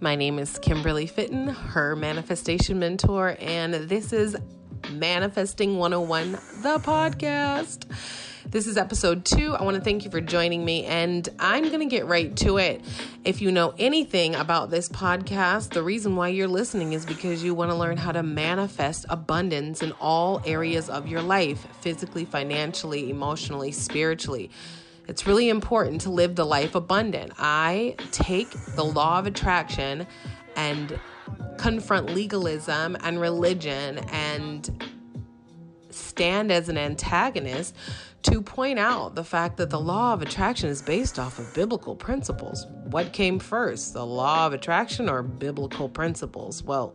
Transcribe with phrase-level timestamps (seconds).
[0.00, 4.36] My name is Kimberly Fitton, her manifestation mentor, and this is
[4.90, 7.84] Manifesting 101, the podcast.
[8.44, 9.54] This is episode two.
[9.54, 12.58] I want to thank you for joining me, and I'm going to get right to
[12.58, 12.84] it.
[13.24, 17.54] If you know anything about this podcast, the reason why you're listening is because you
[17.54, 23.08] want to learn how to manifest abundance in all areas of your life physically, financially,
[23.08, 24.50] emotionally, spiritually.
[25.06, 27.32] It's really important to live the life abundant.
[27.38, 30.06] I take the law of attraction
[30.56, 30.98] and
[31.58, 34.94] confront legalism and religion and
[35.90, 37.74] stand as an antagonist
[38.24, 41.94] to point out the fact that the law of attraction is based off of biblical
[41.94, 42.66] principles.
[42.84, 46.62] What came first, the law of attraction or biblical principles?
[46.62, 46.94] Well,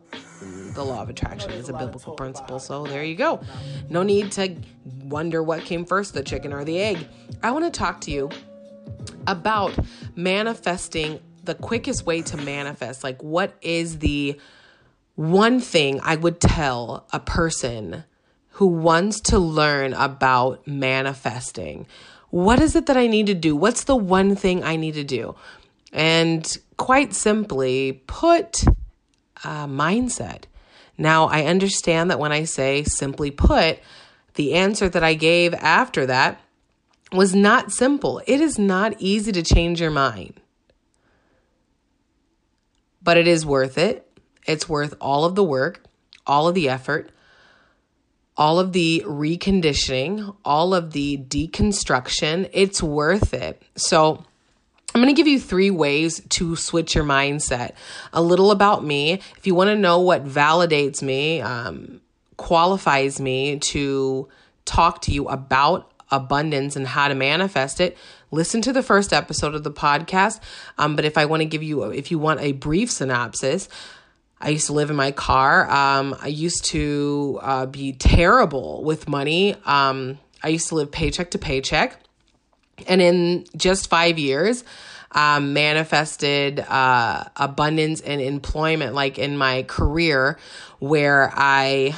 [0.73, 3.41] the law of attraction is a biblical principle, so there you go.
[3.89, 4.55] No need to
[5.03, 7.07] wonder what came first, the chicken or the egg.
[7.43, 8.31] I want to talk to you
[9.27, 9.77] about
[10.15, 13.03] manifesting the quickest way to manifest.
[13.03, 14.39] Like, what is the
[15.15, 18.03] one thing I would tell a person
[18.59, 21.87] who wants to learn about manifesting.
[22.29, 23.55] What is it that I need to do?
[23.55, 25.35] What's the one thing I need to do?
[25.93, 28.65] And quite simply, put
[29.45, 30.43] a mindset.
[30.97, 33.79] Now, I understand that when I say simply put,
[34.33, 36.41] the answer that I gave after that
[37.13, 38.21] was not simple.
[38.27, 40.33] It is not easy to change your mind,
[43.01, 44.05] but it is worth it.
[44.45, 45.85] It's worth all of the work,
[46.27, 47.11] all of the effort,
[48.39, 53.61] all of the reconditioning, all of the deconstruction, it's worth it.
[53.75, 54.23] So,
[54.95, 57.73] I'm going to give you three ways to switch your mindset.
[58.11, 59.13] A little about me.
[59.37, 62.01] If you want to know what validates me, um,
[62.37, 64.27] qualifies me to
[64.65, 67.97] talk to you about abundance and how to manifest it,
[68.31, 70.39] listen to the first episode of the podcast.
[70.79, 73.69] Um, but if I want to give you, if you want a brief synopsis,
[74.41, 75.69] I used to live in my car.
[75.69, 79.55] Um, I used to uh, be terrible with money.
[79.65, 81.99] Um, I used to live paycheck to paycheck.
[82.87, 84.63] And in just five years,
[85.11, 90.37] um, manifested uh, abundance and employment, like in my career,
[90.79, 91.95] where I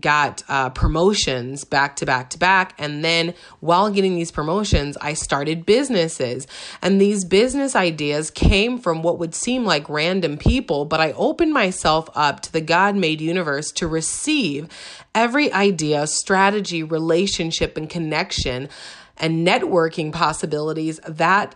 [0.00, 2.74] got uh, promotions back to back to back.
[2.78, 6.46] And then while getting these promotions, I started businesses.
[6.82, 11.52] And these business ideas came from what would seem like random people, but I opened
[11.52, 14.68] myself up to the God made universe to receive
[15.14, 18.68] every idea, strategy, relationship, and connection
[19.16, 21.54] and networking possibilities that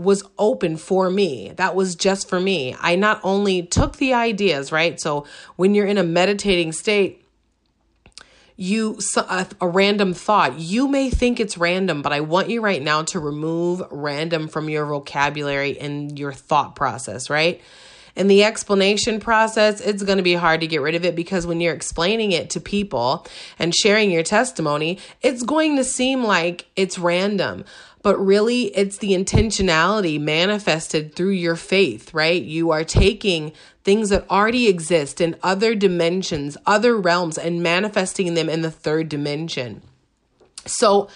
[0.00, 1.52] was open for me.
[1.56, 2.74] That was just for me.
[2.80, 4.98] I not only took the ideas, right?
[4.98, 5.26] So
[5.56, 7.19] when you're in a meditating state,
[8.60, 10.58] you a, a, random thought.
[10.58, 14.68] You may think it's random, but I want you right now to remove random from
[14.68, 17.62] your vocabulary and your thought process, right?
[18.14, 21.46] In the explanation process, it's going to be hard to get rid of it because
[21.46, 23.26] when you're explaining it to people
[23.58, 27.64] and sharing your testimony, it's going to seem like it's random
[28.02, 32.42] but really it's the intentionality manifested through your faith, right?
[32.42, 33.52] You are taking
[33.84, 39.08] things that already exist in other dimensions, other realms, and manifesting them in the third
[39.08, 39.82] dimension.
[40.66, 41.08] So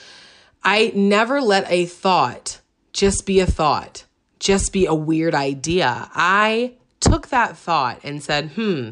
[0.63, 2.61] I never let a thought
[2.93, 4.05] just be a thought,
[4.39, 6.09] just be a weird idea.
[6.15, 8.91] I took that thought and said, hmm,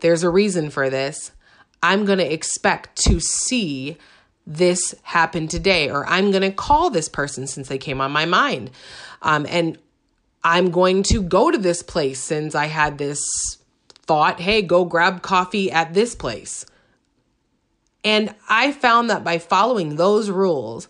[0.00, 1.30] there's a reason for this.
[1.82, 3.96] I'm going to expect to see
[4.46, 8.26] this happened today, or I'm going to call this person since they came on my
[8.26, 8.70] mind.
[9.22, 9.78] Um, and
[10.42, 13.22] I'm going to go to this place since I had this
[14.06, 16.66] thought, hey, go grab coffee at this place.
[18.04, 20.88] And I found that by following those rules,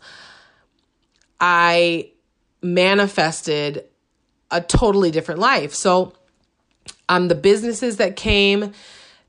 [1.41, 2.11] I
[2.61, 3.85] manifested
[4.51, 5.75] a totally different life.
[5.75, 6.15] So,
[7.09, 8.73] um, the businesses that came,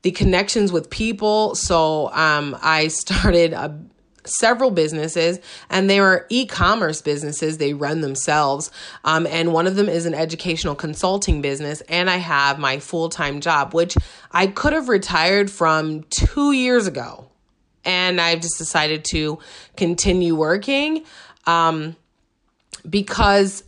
[0.02, 1.54] the connections with people.
[1.54, 3.78] So, um, I started a
[4.26, 5.38] several businesses
[5.70, 7.58] and they are e-commerce businesses.
[7.58, 8.70] They run themselves.
[9.04, 13.40] Um, and one of them is an educational consulting business and i have my full-time
[13.40, 13.96] job which
[14.32, 17.28] i could have retired from two years ago.
[17.84, 19.38] And i've just decided to
[19.76, 21.04] continue working
[21.46, 21.96] um,
[22.88, 23.62] because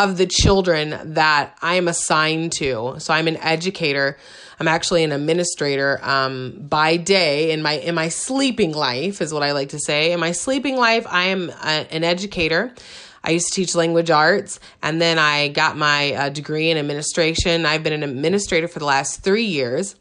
[0.00, 2.94] of the children that I'm assigned to.
[2.98, 4.16] So I'm an educator.
[4.58, 7.52] I'm actually an administrator um, by day.
[7.52, 10.12] In my in my sleeping life is what I like to say.
[10.12, 12.74] In my sleeping life, I am a, an educator.
[13.22, 17.66] I used to teach language arts, and then I got my uh, degree in administration.
[17.66, 19.96] I've been an administrator for the last three years,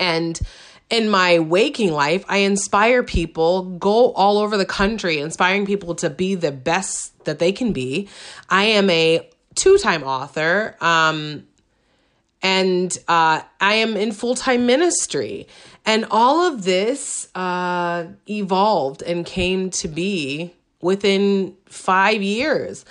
[0.00, 0.40] and
[0.90, 6.10] in my waking life, I inspire people, go all over the country, inspiring people to
[6.10, 8.08] be the best that they can be.
[8.48, 10.76] I am a two time author.
[10.80, 11.44] Um,
[12.42, 15.48] and uh, I am in full time ministry.
[15.84, 22.84] And all of this uh, evolved and came to be within five years.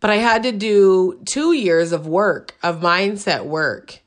[0.00, 4.00] But I had to do two years of work, of mindset work,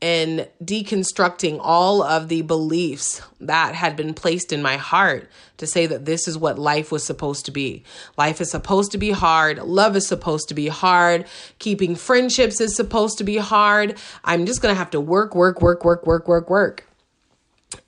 [0.00, 5.86] in deconstructing all of the beliefs that had been placed in my heart to say
[5.86, 7.82] that this is what life was supposed to be.
[8.18, 9.58] Life is supposed to be hard.
[9.58, 11.26] Love is supposed to be hard.
[11.58, 13.96] Keeping friendships is supposed to be hard.
[14.22, 16.86] I'm just going to have to work, work, work, work, work, work, work.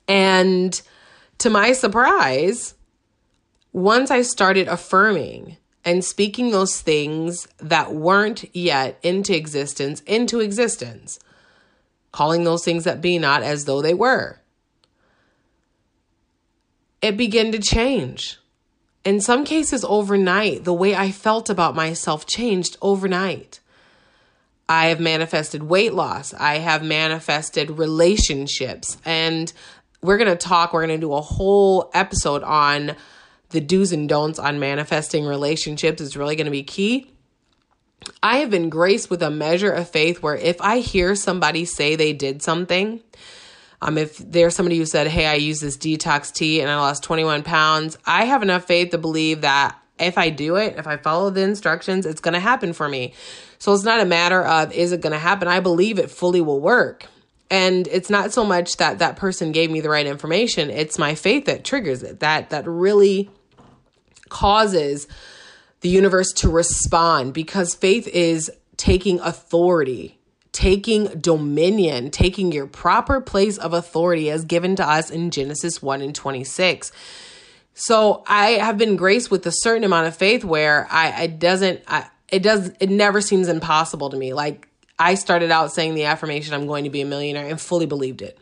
[0.07, 0.81] And
[1.37, 2.73] to my surprise,
[3.71, 11.19] once I started affirming and speaking those things that weren't yet into existence into existence,
[12.11, 14.39] calling those things that be not as though they were.
[17.01, 18.39] It began to change.
[19.05, 23.59] In some cases, overnight, the way I felt about myself changed overnight.
[24.67, 26.33] I have manifested weight loss.
[26.33, 28.97] I have manifested relationships.
[29.05, 29.51] And
[30.01, 32.95] we're going to talk, we're going to do a whole episode on
[33.49, 36.01] the do's and don'ts on manifesting relationships.
[36.01, 37.11] It's really going to be key.
[38.21, 41.95] I have been graced with a measure of faith where if I hear somebody say
[41.95, 43.01] they did something,
[43.81, 47.03] um, if there's somebody who said, Hey, I use this detox tea and I lost
[47.03, 50.97] 21 pounds, I have enough faith to believe that if I do it, if I
[50.97, 53.13] follow the instructions, it's going to happen for me.
[53.57, 55.47] So it's not a matter of is it going to happen?
[55.47, 57.05] I believe it fully will work.
[57.51, 61.15] And it's not so much that that person gave me the right information, it's my
[61.15, 62.19] faith that triggers it.
[62.19, 63.29] That that really
[64.29, 65.07] causes
[65.81, 70.19] the universe to respond because faith is taking authority,
[70.51, 76.01] taking dominion, taking your proper place of authority as given to us in Genesis 1
[76.01, 76.91] and 26.
[77.73, 81.81] So I have been graced with a certain amount of faith where I it doesn't
[81.87, 84.33] I, it does it never seems impossible to me.
[84.33, 84.67] Like
[84.97, 88.21] I started out saying the affirmation I'm going to be a millionaire and fully believed
[88.21, 88.37] it.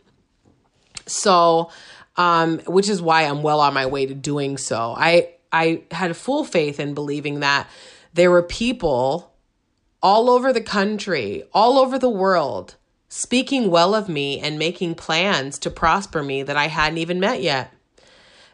[1.06, 1.70] So
[2.16, 4.96] um which is why I'm well on my way to doing so.
[4.98, 7.70] I I had full faith in believing that
[8.14, 9.34] there were people
[10.02, 12.76] all over the country, all over the world,
[13.10, 17.42] speaking well of me and making plans to prosper me that I hadn't even met
[17.42, 17.74] yet.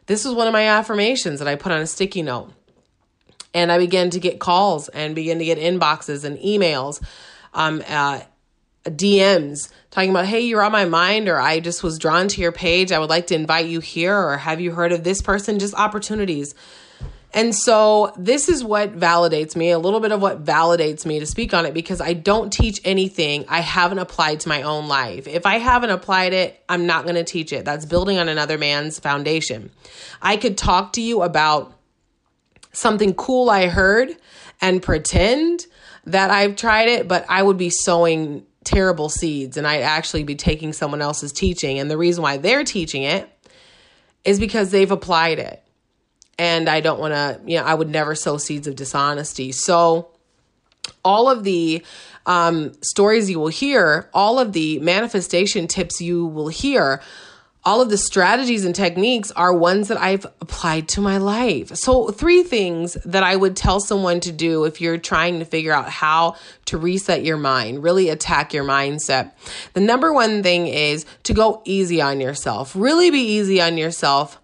[0.05, 2.51] This was one of my affirmations that I put on a sticky note.
[3.53, 7.01] And I began to get calls and begin to get inboxes and emails,
[7.53, 8.21] um, uh,
[8.85, 12.51] DMs talking about, hey, you're on my mind, or I just was drawn to your
[12.51, 12.91] page.
[12.91, 15.59] I would like to invite you here, or have you heard of this person?
[15.59, 16.53] Just opportunities
[17.33, 21.25] and so this is what validates me, a little bit of what validates me to
[21.25, 25.27] speak on it because I don't teach anything I haven't applied to my own life.
[25.27, 27.65] If I haven't applied it, I'm not going to teach it.
[27.65, 29.71] That's building on another man's foundation.
[30.21, 31.73] I could talk to you about
[32.71, 34.15] something cool I heard
[34.61, 35.65] and pretend
[36.05, 40.35] that I've tried it, but I would be sowing terrible seeds and I'd actually be
[40.35, 41.79] taking someone else's teaching.
[41.79, 43.29] And the reason why they're teaching it
[44.23, 45.63] is because they've applied it
[46.37, 49.51] and I don't want to, you know, I would never sow seeds of dishonesty.
[49.51, 50.09] So,
[51.05, 51.85] all of the
[52.25, 57.01] um, stories you will hear, all of the manifestation tips you will hear,
[57.65, 61.75] all of the strategies and techniques are ones that I've applied to my life.
[61.75, 65.71] So, three things that I would tell someone to do if you're trying to figure
[65.71, 69.31] out how to reset your mind, really attack your mindset.
[69.73, 72.75] The number one thing is to go easy on yourself.
[72.75, 74.39] Really be easy on yourself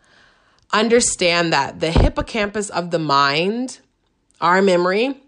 [0.71, 3.79] understand that the hippocampus of the mind,
[4.39, 5.21] our memory,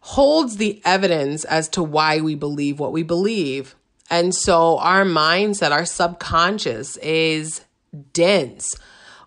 [0.00, 3.74] holds the evidence as to why we believe what we believe.
[4.10, 7.64] And so our mindset, our subconscious is
[8.12, 8.74] dense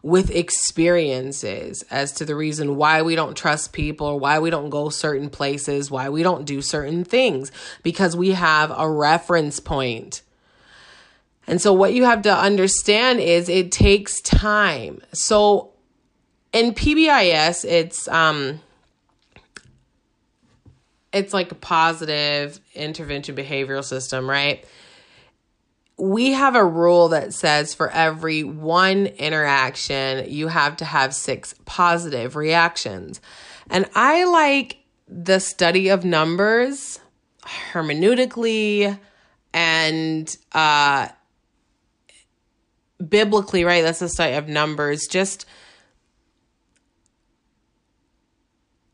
[0.01, 4.69] with experiences as to the reason why we don't trust people or why we don't
[4.69, 10.21] go certain places, why we don't do certain things, because we have a reference point.
[11.47, 15.01] and so, what you have to understand is it takes time.
[15.13, 15.71] So,
[16.51, 18.59] in PBIS, it's um,
[21.13, 24.65] it's like a positive intervention behavioral system, right?
[25.97, 31.53] We have a rule that says for every one interaction, you have to have six
[31.65, 33.21] positive reactions.
[33.69, 36.99] And I like the study of numbers
[37.71, 38.97] hermeneutically
[39.53, 41.09] and uh
[43.07, 43.81] biblically, right?
[43.81, 45.07] That's the study of numbers.
[45.09, 45.45] Just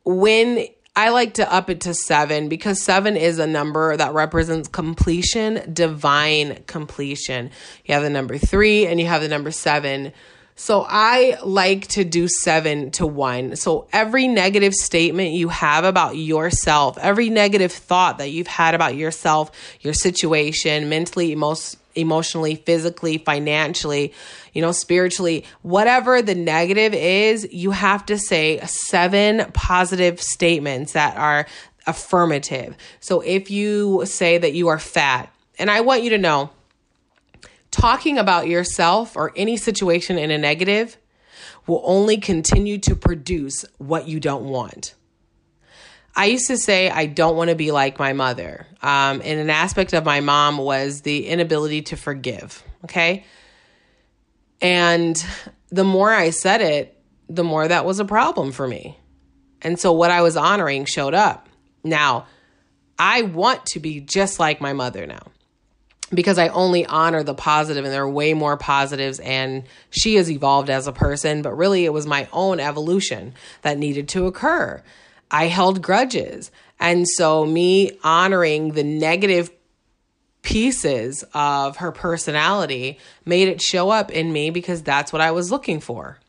[0.03, 0.65] when
[0.95, 5.73] I like to up it to seven because seven is a number that represents completion,
[5.73, 7.51] divine completion.
[7.85, 10.11] You have the number three and you have the number seven.
[10.61, 13.55] So I like to do seven to one.
[13.55, 18.97] So every negative statement you have about yourself, every negative thought that you've had about
[18.97, 24.13] yourself, your situation, mentally, most emotionally, physically, financially,
[24.51, 31.15] you know, spiritually, whatever the negative is, you have to say seven positive statements that
[31.15, 31.47] are
[31.87, 32.75] affirmative.
[32.99, 36.49] So if you say that you are fat, and I want you to know,
[37.71, 40.97] talking about yourself or any situation in a negative
[41.67, 44.95] will only continue to produce what you don't want.
[46.15, 48.65] I used to say I don't want to be like my mother.
[48.81, 52.63] Um, and an aspect of my mom was the inability to forgive.
[52.83, 53.25] Okay.
[54.61, 55.23] And
[55.69, 56.99] the more I said it,
[57.29, 58.97] the more that was a problem for me.
[59.61, 61.47] And so what I was honoring showed up.
[61.83, 62.25] Now,
[62.97, 65.27] I want to be just like my mother now
[66.13, 70.29] because I only honor the positive and there are way more positives and she has
[70.29, 74.81] evolved as a person, but really it was my own evolution that needed to occur.
[75.29, 76.51] I held grudges.
[76.79, 79.51] And so me honoring the negative
[80.41, 85.51] pieces of her personality made it show up in me because that's what I was
[85.51, 86.19] looking for.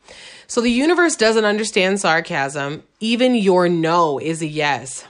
[0.47, 2.83] So the universe doesn't understand sarcasm.
[2.99, 5.05] Even your no is a yes.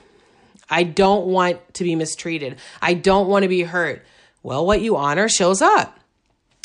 [0.69, 2.57] I don't want to be mistreated.
[2.81, 4.05] I don't want to be hurt.
[4.43, 5.99] Well, what you honor shows up.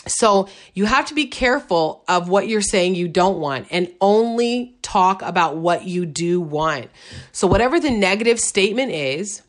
[0.08, 4.78] So you have to be careful of what you're saying you don't want and only
[4.82, 6.90] talk about what you do want.
[7.32, 9.42] So, whatever the negative statement is,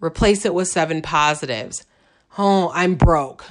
[0.00, 1.84] replace it with seven positives.
[2.36, 3.44] Oh, I'm broke.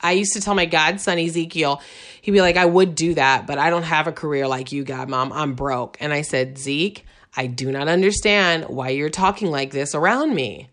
[0.00, 1.80] I used to tell my godson Ezekiel,
[2.22, 4.82] he'd be like, I would do that, but I don't have a career like you,
[4.82, 5.32] God, mom.
[5.32, 5.96] I'm broke.
[6.00, 7.04] And I said, Zeke,
[7.36, 10.70] I do not understand why you're talking like this around me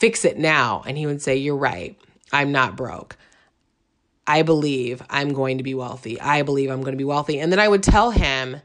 [0.00, 0.82] fix it now.
[0.86, 1.96] And he would say, You're right.
[2.32, 3.16] I'm not broke.
[4.26, 6.20] I believe I'm going to be wealthy.
[6.20, 7.40] I believe I'm going to be wealthy.
[7.40, 8.58] And then I would tell him,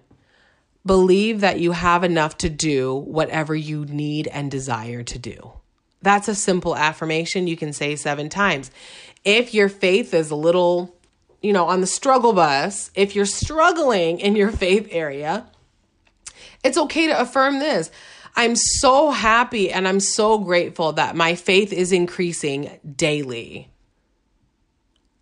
[0.86, 5.54] believe that you have enough to do whatever you need and desire to do.
[6.04, 8.70] That's a simple affirmation you can say seven times.
[9.24, 10.96] If your faith is a little,
[11.42, 15.48] you know, on the struggle bus, if you're struggling in your faith area,
[16.64, 17.90] it's okay to affirm this.
[18.36, 23.70] I'm so happy and I'm so grateful that my faith is increasing daily.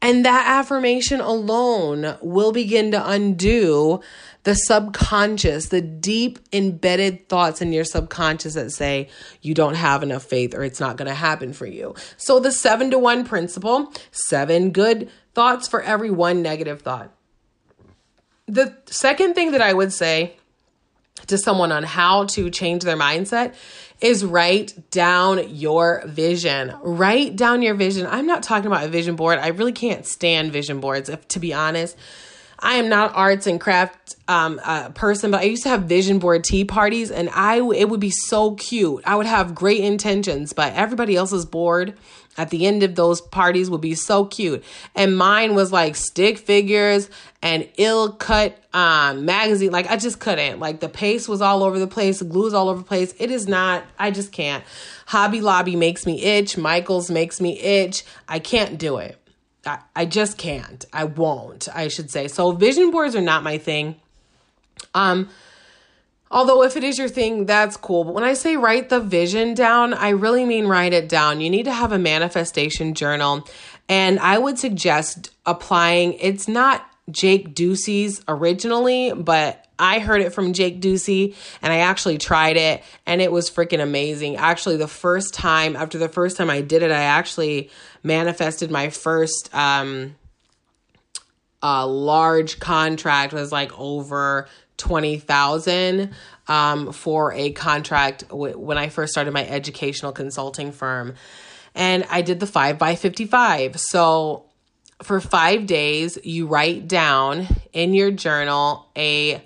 [0.01, 4.01] And that affirmation alone will begin to undo
[4.43, 9.07] the subconscious, the deep embedded thoughts in your subconscious that say
[9.41, 11.95] you don't have enough faith or it's not going to happen for you.
[12.17, 17.11] So, the seven to one principle seven good thoughts for every one negative thought.
[18.47, 20.35] The second thing that I would say
[21.27, 23.53] to someone on how to change their mindset
[24.01, 26.73] is write down your vision.
[26.81, 28.05] Write down your vision.
[28.07, 29.39] I'm not talking about a vision board.
[29.39, 31.97] I really can't stand vision boards, if, to be honest.
[32.63, 36.17] I am not arts and craft um, uh, person, but I used to have vision
[36.19, 39.03] board tea parties, and I it would be so cute.
[39.05, 41.93] I would have great intentions, but everybody else's board
[42.37, 44.63] at the end of those parties would be so cute.
[44.95, 47.09] And mine was like stick figures
[47.41, 49.71] and ill cut um, magazine.
[49.71, 50.59] Like I just couldn't.
[50.59, 53.13] Like the paste was all over the place, the glue was all over the place.
[53.19, 53.83] It is not.
[53.99, 54.63] I just can't.
[55.05, 56.57] Hobby Lobby makes me itch.
[56.57, 58.03] Michaels makes me itch.
[58.27, 59.19] I can't do it.
[59.65, 60.85] I, I just can't.
[60.93, 62.27] I won't, I should say.
[62.27, 63.95] So vision boards are not my thing.
[64.93, 65.29] Um,
[66.29, 68.03] although if it is your thing, that's cool.
[68.03, 71.41] But when I say write the vision down, I really mean write it down.
[71.41, 73.47] You need to have a manifestation journal.
[73.89, 80.53] And I would suggest applying, it's not Jake Ducey's originally, but I heard it from
[80.53, 84.37] Jake Ducey and I actually tried it and it was freaking amazing.
[84.37, 87.69] Actually, the first time, after the first time I did it, I actually
[88.03, 90.15] manifested my first um
[91.61, 96.11] large contract was like over 20,000
[96.47, 101.15] um for a contract w- when I first started my educational consulting firm.
[101.75, 103.79] And I did the 5 by 55.
[103.79, 104.45] So
[105.03, 109.41] for 5 days you write down in your journal a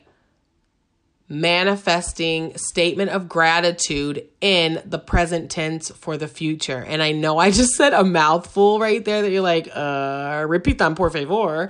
[1.29, 6.83] manifesting statement of gratitude in the present tense for the future.
[6.87, 10.77] And I know I just said a mouthful right there that you're like, uh, repeat
[10.77, 11.69] that por favor.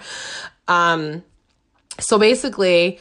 [0.68, 1.24] Um,
[2.00, 3.00] so basically,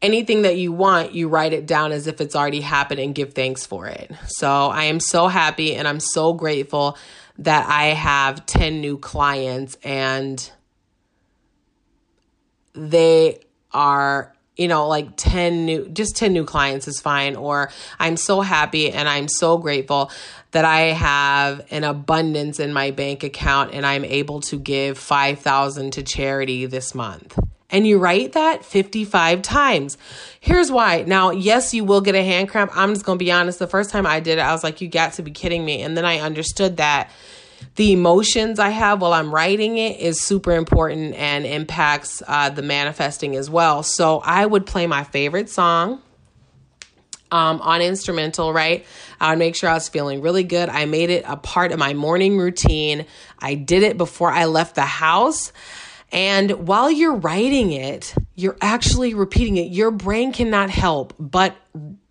[0.00, 3.34] anything that you want, you write it down as if it's already happened and give
[3.34, 4.10] thanks for it.
[4.26, 6.96] So I am so happy and I'm so grateful
[7.40, 10.50] that I have 10 new clients and
[12.74, 13.40] they
[13.72, 17.34] are you know, like 10 new, just 10 new clients is fine.
[17.34, 20.10] Or I'm so happy and I'm so grateful
[20.50, 25.92] that I have an abundance in my bank account and I'm able to give 5,000
[25.92, 27.38] to charity this month.
[27.70, 29.98] And you write that 55 times.
[30.40, 31.02] Here's why.
[31.02, 32.70] Now, yes, you will get a hand cramp.
[32.74, 33.58] I'm just going to be honest.
[33.58, 35.82] The first time I did it, I was like, you got to be kidding me.
[35.82, 37.10] And then I understood that
[37.76, 42.62] the emotions I have while I'm writing it is super important and impacts uh, the
[42.62, 43.82] manifesting as well.
[43.82, 46.02] So I would play my favorite song.
[47.32, 48.84] Um, on instrumental, right?
[49.20, 50.68] I would make sure I was feeling really good.
[50.68, 53.06] I made it a part of my morning routine.
[53.38, 55.52] I did it before I left the house.
[56.12, 59.70] And while you're writing it, you're actually repeating it.
[59.70, 61.56] Your brain cannot help but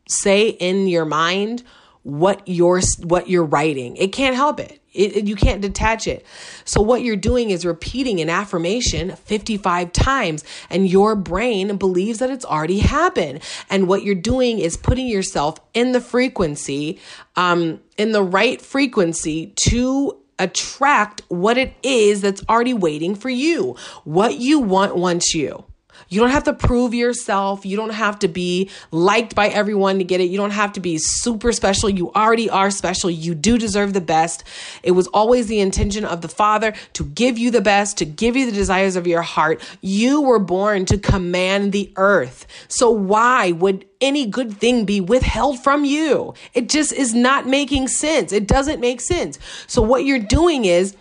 [0.07, 1.63] say in your mind
[2.03, 3.97] what you're what you're writing.
[3.97, 4.79] It can't help it.
[4.91, 6.25] It, it, you can't detach it.
[6.65, 12.31] So what you're doing is repeating an affirmation 55 times and your brain believes that
[12.31, 13.41] it's already happened.
[13.69, 16.99] And what you're doing is putting yourself in the frequency,
[17.35, 23.75] um, in the right frequency to attract what it is that's already waiting for you.
[24.03, 25.65] What you want wants you.
[26.09, 27.65] You don't have to prove yourself.
[27.65, 30.25] You don't have to be liked by everyone to get it.
[30.25, 31.89] You don't have to be super special.
[31.89, 33.09] You already are special.
[33.09, 34.43] You do deserve the best.
[34.83, 38.35] It was always the intention of the Father to give you the best, to give
[38.35, 39.61] you the desires of your heart.
[39.81, 42.47] You were born to command the earth.
[42.67, 46.33] So why would any good thing be withheld from you?
[46.53, 48.31] It just is not making sense.
[48.31, 49.37] It doesn't make sense.
[49.67, 50.95] So what you're doing is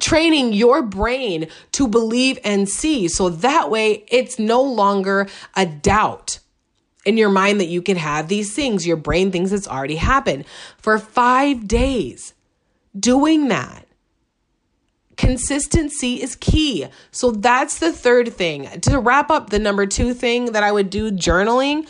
[0.00, 3.08] training your brain to believe and see.
[3.08, 6.38] So that way it's no longer a doubt
[7.04, 8.86] in your mind that you can have these things.
[8.86, 10.44] Your brain thinks it's already happened.
[10.78, 12.34] For five days,
[12.98, 13.86] doing that.
[15.16, 16.86] Consistency is key.
[17.12, 18.68] So that's the third thing.
[18.80, 21.88] To wrap up the number two thing that I would do journaling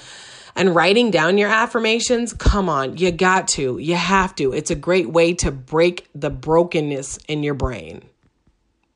[0.56, 4.52] and writing down your affirmations, come on, you got to, you have to.
[4.52, 8.02] It's a great way to break the brokenness in your brain.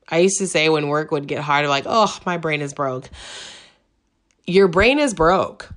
[0.09, 3.11] I used to say when work would get hard, like, oh, my brain is broke.
[4.47, 5.71] Your brain is broke.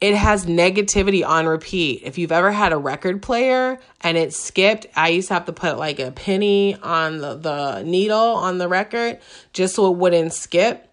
[0.00, 2.02] It has negativity on repeat.
[2.04, 5.52] If you've ever had a record player and it skipped, I used to have to
[5.52, 9.20] put like a penny on the, the needle on the record
[9.54, 10.90] just so it wouldn't skip.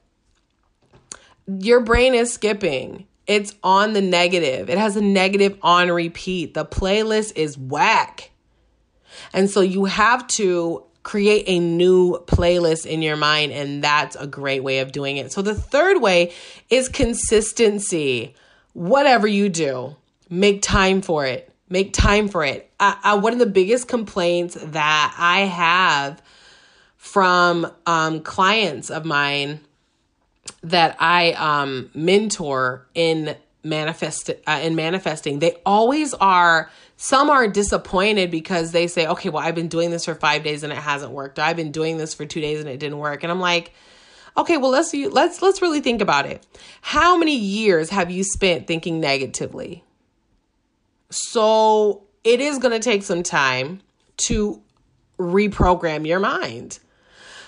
[1.46, 4.70] Your brain is skipping it's on the negative.
[4.70, 6.54] It has a negative on repeat.
[6.54, 8.32] The playlist is whack.
[9.34, 14.28] And so you have to create a new playlist in your mind, and that's a
[14.28, 15.32] great way of doing it.
[15.32, 16.34] So the third way
[16.70, 18.36] is consistency.
[18.74, 19.96] Whatever you do,
[20.30, 21.52] make time for it.
[21.70, 22.72] Make time for it.
[22.80, 26.22] I, I, one of the biggest complaints that I have
[26.98, 29.62] from um, clients of mine
[30.64, 36.70] that I um, mentor in manifest uh, in manifesting, they always are.
[36.98, 40.64] Some are disappointed because they say, "Okay, well, I've been doing this for five days
[40.64, 41.40] and it hasn't worked.
[41.40, 43.74] I've been doing this for two days and it didn't work." And I'm like,
[44.38, 46.46] "Okay, well, let's let's let's really think about it.
[46.82, 49.84] How many years have you spent thinking negatively?"
[51.10, 53.82] So it is going to take some time
[54.28, 54.62] to
[55.20, 56.80] reprogram your mind.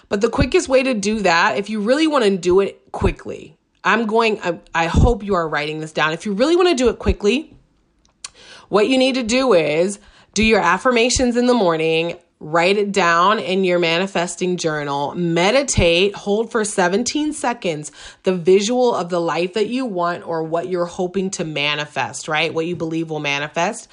[0.10, 3.58] But the quickest way to do that, if you really want to do it quickly,
[3.84, 6.14] I'm going, I, I hope you are writing this down.
[6.14, 7.56] If you really want to do it quickly,
[8.70, 10.00] what you need to do is
[10.34, 16.52] do your affirmations in the morning, write it down in your manifesting journal, meditate, hold
[16.52, 17.92] for 17 seconds
[18.24, 22.54] the visual of the life that you want or what you're hoping to manifest, right?
[22.54, 23.88] What you believe will manifest.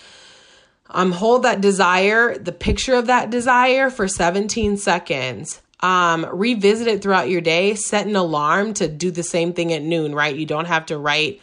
[0.88, 5.60] Um, hold that desire, the picture of that desire for 17 seconds.
[5.82, 7.74] Um, revisit it throughout your day.
[7.74, 10.34] Set an alarm to do the same thing at noon, right?
[10.34, 11.40] You don't have to write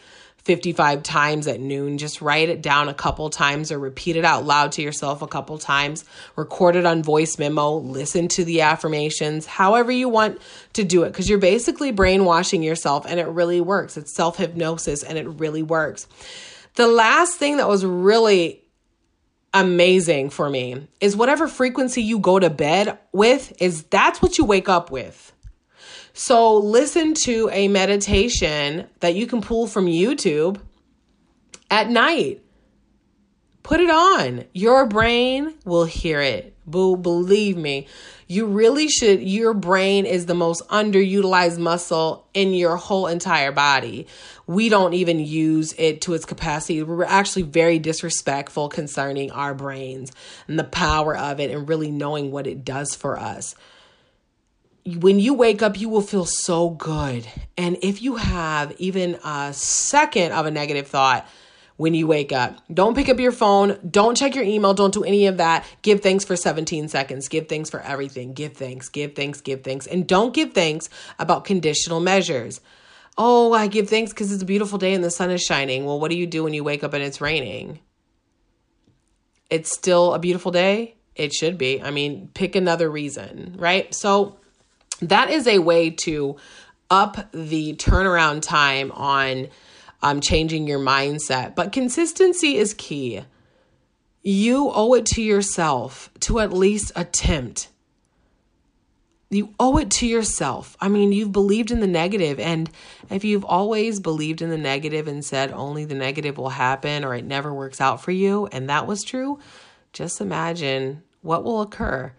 [0.48, 1.98] 55 times at noon.
[1.98, 5.26] Just write it down a couple times or repeat it out loud to yourself a
[5.26, 6.06] couple times.
[6.36, 7.76] Record it on voice memo.
[7.76, 10.40] Listen to the affirmations, however you want
[10.72, 13.98] to do it, because you're basically brainwashing yourself and it really works.
[13.98, 16.08] It's self hypnosis and it really works.
[16.76, 18.62] The last thing that was really
[19.54, 24.44] amazing for me is whatever frequency you go to bed with is that's what you
[24.44, 25.32] wake up with.
[26.12, 30.60] So listen to a meditation that you can pull from YouTube
[31.70, 32.42] at night.
[33.62, 34.44] Put it on.
[34.52, 36.56] Your brain will hear it.
[36.70, 37.86] Boo, believe me.
[38.26, 39.22] You really should.
[39.22, 44.06] Your brain is the most underutilized muscle in your whole entire body.
[44.46, 46.82] We don't even use it to its capacity.
[46.82, 50.12] We're actually very disrespectful concerning our brains
[50.46, 53.54] and the power of it and really knowing what it does for us.
[54.84, 57.26] When you wake up, you will feel so good.
[57.56, 61.26] And if you have even a second of a negative thought,
[61.78, 62.60] when you wake up.
[62.72, 63.78] Don't pick up your phone.
[63.88, 64.74] Don't check your email.
[64.74, 65.64] Don't do any of that.
[65.80, 67.28] Give thanks for 17 seconds.
[67.28, 68.34] Give thanks for everything.
[68.34, 69.86] Give thanks, give thanks, give thanks.
[69.86, 72.60] And don't give thanks about conditional measures.
[73.16, 75.84] Oh, I give thanks because it's a beautiful day and the sun is shining.
[75.84, 77.78] Well, what do you do when you wake up and it's raining?
[79.48, 80.96] It's still a beautiful day?
[81.14, 81.80] It should be.
[81.80, 83.94] I mean, pick another reason, right?
[83.94, 84.38] So
[85.00, 86.36] that is a way to
[86.90, 89.48] up the turnaround time on
[90.02, 91.54] um, changing your mindset.
[91.54, 93.22] But consistency is key.
[94.22, 97.68] You owe it to yourself to at least attempt.
[99.30, 100.76] You owe it to yourself.
[100.80, 102.70] I mean, you've believed in the negative, and
[103.10, 107.14] if you've always believed in the negative and said only the negative will happen or
[107.14, 109.38] it never works out for you, and that was true,
[109.92, 112.12] just imagine what will occur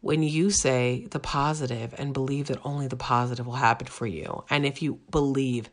[0.00, 4.44] when you say the positive and believe that only the positive will happen for you.
[4.48, 5.68] And if you believe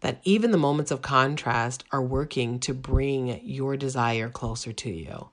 [0.00, 5.28] that even the moments of contrast are working to bring your desire closer to you,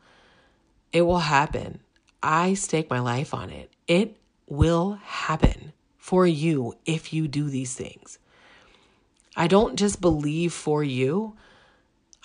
[0.92, 1.80] it will happen.
[2.22, 3.72] I stake my life on it.
[3.88, 8.20] It will happen for you if you do these things.
[9.36, 11.36] I don't just believe for you,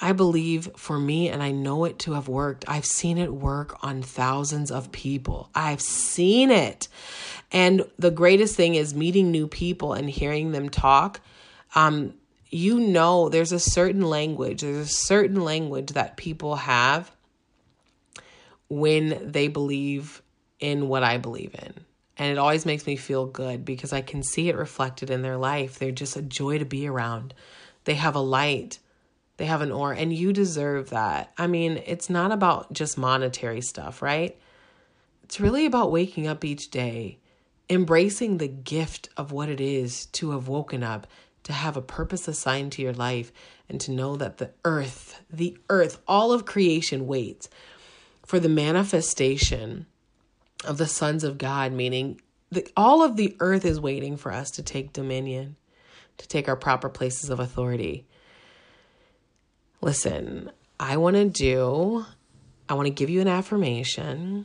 [0.01, 2.65] I believe for me, and I know it to have worked.
[2.69, 5.51] I've seen it work on thousands of people.
[5.55, 6.87] I've seen it.
[7.51, 11.21] And the greatest thing is meeting new people and hearing them talk.
[11.75, 12.15] Um,
[12.51, 17.11] you know, there's a certain language, there's a certain language that people have
[18.69, 20.23] when they believe
[20.61, 21.75] in what I believe in.
[22.17, 25.37] And it always makes me feel good because I can see it reflected in their
[25.37, 25.79] life.
[25.79, 27.33] They're just a joy to be around.
[27.85, 28.81] They have a light
[29.39, 31.33] they have an aura, and you deserve that.
[31.39, 34.37] I mean, it's not about just monetary stuff, right?
[35.23, 37.19] It's really about waking up each day,
[37.71, 41.07] embracing the gift of what it is to have woken up,
[41.49, 43.33] to have a purpose assigned to your life,
[43.71, 47.49] and to know that the earth, the earth, all of creation waits
[48.27, 49.87] for the manifestation
[50.67, 54.51] of the sons of God, meaning that all of the earth is waiting for us
[54.51, 55.57] to take dominion,
[56.19, 58.07] to take our proper places of authority.
[59.81, 62.05] Listen, I want to do,
[62.69, 64.45] I want to give you an affirmation,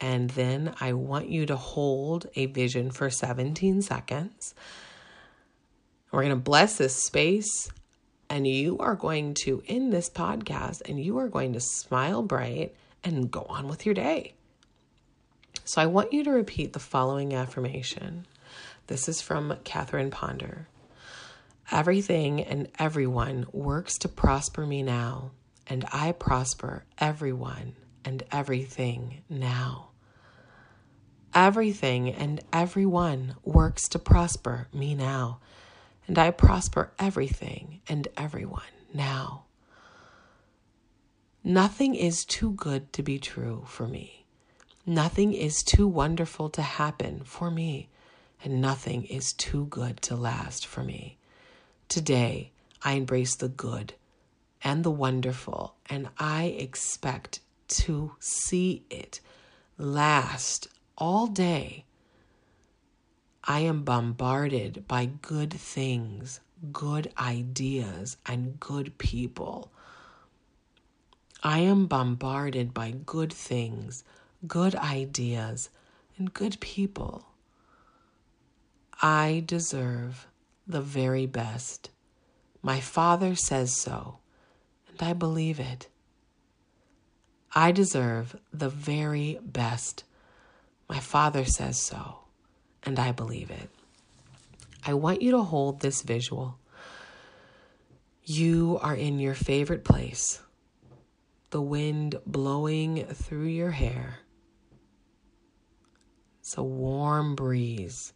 [0.00, 4.54] and then I want you to hold a vision for 17 seconds.
[6.10, 7.70] We're going to bless this space,
[8.30, 12.74] and you are going to end this podcast, and you are going to smile bright
[13.04, 14.34] and go on with your day.
[15.64, 18.26] So I want you to repeat the following affirmation.
[18.86, 20.66] This is from Catherine Ponder.
[21.70, 25.32] Everything and everyone works to prosper me now,
[25.66, 29.90] and I prosper everyone and everything now.
[31.34, 35.40] Everything and everyone works to prosper me now,
[36.08, 39.44] and I prosper everything and everyone now.
[41.44, 44.24] Nothing is too good to be true for me.
[44.84, 47.90] Nothing is too wonderful to happen for me,
[48.42, 51.18] and nothing is too good to last for me.
[51.88, 53.94] Today, I embrace the good
[54.64, 59.20] and the wonderful, and I expect to see it
[59.76, 61.84] last all day.
[63.50, 69.72] I am bombarded by good things, good ideas, and good people.
[71.42, 74.04] I am bombarded by good things,
[74.46, 75.70] good ideas,
[76.18, 77.24] and good people.
[79.00, 80.26] I deserve
[80.66, 81.88] the very best.
[82.60, 84.18] My Father says so,
[84.88, 85.88] and I believe it.
[87.54, 90.04] I deserve the very best.
[90.86, 92.27] My Father says so,
[92.84, 93.70] and I believe it.
[94.84, 96.58] I want you to hold this visual.
[98.24, 100.40] You are in your favorite place,
[101.50, 104.20] the wind blowing through your hair.
[106.40, 108.12] It's a warm breeze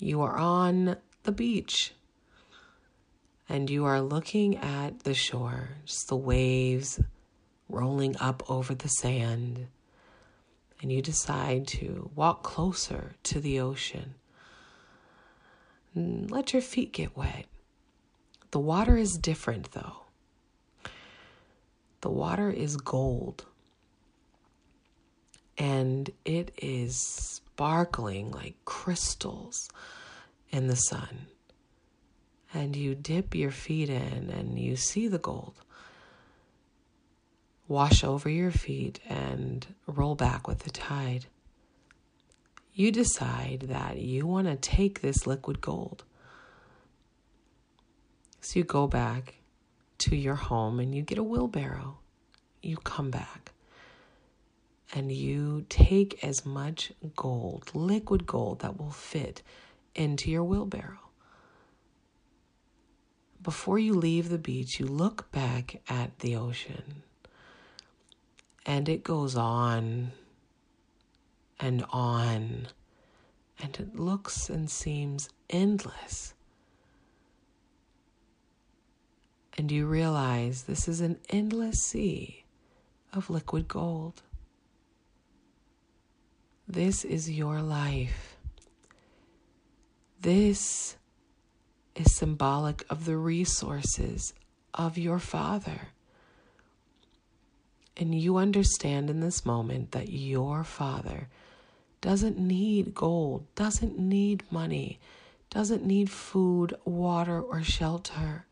[0.00, 1.92] you are on the beach
[3.48, 7.00] and you are looking at the shore, just the waves
[7.68, 9.66] rolling up over the sand,
[10.80, 14.14] and you decide to walk closer to the ocean.
[15.94, 17.46] And let your feet get wet.
[18.50, 20.04] The water is different though.
[22.00, 23.44] The water is gold
[25.60, 29.68] and it is sparkling like crystals
[30.50, 31.26] in the sun.
[32.54, 35.54] And you dip your feet in and you see the gold.
[37.70, 41.26] Wash over your feet and roll back with the tide.
[42.74, 46.02] You decide that you want to take this liquid gold.
[48.40, 49.36] So you go back
[49.98, 51.98] to your home and you get a wheelbarrow.
[52.60, 53.52] You come back
[54.92, 59.42] and you take as much gold, liquid gold, that will fit
[59.94, 61.10] into your wheelbarrow.
[63.40, 67.04] Before you leave the beach, you look back at the ocean
[68.66, 70.12] and it goes on
[71.58, 72.68] and on,
[73.62, 76.34] and it looks and seems endless.
[79.58, 82.44] And you realize this is an endless sea
[83.12, 84.22] of liquid gold.
[86.66, 88.36] This is your life.
[90.20, 90.96] This
[91.94, 94.32] is symbolic of the resources
[94.72, 95.88] of your Father.
[97.96, 101.28] And you understand in this moment that your Father
[102.00, 104.98] doesn't need gold, doesn't need money,
[105.50, 108.46] doesn't need food, water, or shelter,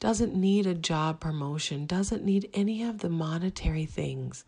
[0.00, 4.44] doesn't need a job promotion, doesn't need any of the monetary things.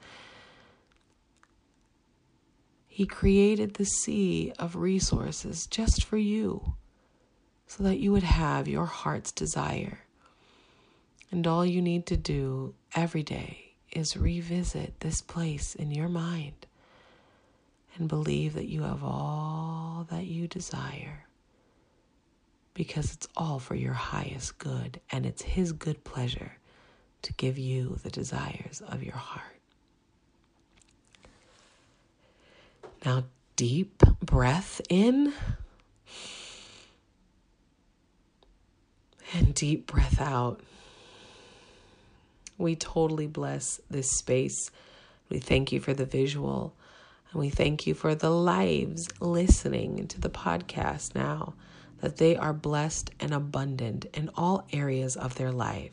[2.87, 6.75] He created the sea of resources just for you
[7.67, 10.01] so that you would have your heart's desire.
[11.31, 16.67] And all you need to do every day is revisit this place in your mind
[17.97, 21.27] and believe that you have all that you desire
[22.75, 26.53] because it's all for your highest good and it's His good pleasure
[27.23, 29.61] to give you the desires of your heart.
[33.05, 33.25] Now,
[33.57, 35.33] deep breath in.
[39.33, 40.61] and deep breath out.
[42.61, 44.71] We totally bless this space.
[45.31, 46.75] We thank you for the visual
[47.33, 51.55] and we thank you for the lives listening to the podcast now,
[52.03, 55.93] that they are blessed and abundant in all areas of their life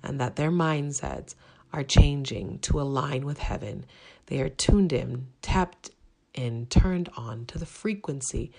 [0.00, 1.34] and that their mindsets
[1.72, 3.84] are changing to align with heaven.
[4.26, 5.90] They are tuned in, tapped
[6.34, 8.52] in, turned on to the frequency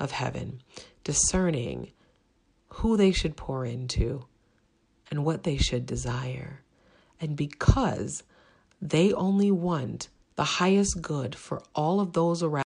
[0.00, 0.62] of heaven,
[1.04, 1.92] discerning
[2.68, 4.24] who they should pour into
[5.10, 6.62] and what they should desire.
[7.20, 8.22] And because
[8.80, 12.65] they only want the highest good for all of those around